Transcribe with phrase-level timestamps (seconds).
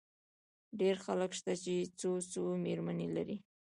[0.79, 3.37] ډېر خلک شته، چي څو څو مېرمنې لري.